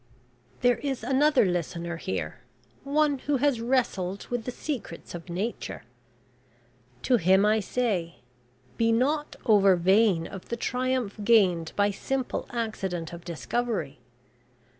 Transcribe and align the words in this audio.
"There 0.61 0.77
is 0.79 1.03
another 1.03 1.45
listener 1.45 1.97
here 1.97 2.39
one 2.83 3.19
who 3.19 3.37
has 3.37 3.61
wrestled 3.61 4.25
with 4.31 4.45
the 4.45 4.51
secrets 4.51 5.13
of 5.13 5.29
Nature. 5.29 5.83
To 7.03 7.17
him 7.17 7.45
I 7.45 7.59
say, 7.59 8.15
`Be 8.79 8.91
not 8.91 9.35
over 9.45 9.75
vain 9.75 10.25
of 10.25 10.49
the 10.49 10.57
triumph 10.57 11.19
gained 11.23 11.71
by 11.75 11.91
simple 11.91 12.47
accident 12.49 13.13
of 13.13 13.23
discovery. 13.23 13.99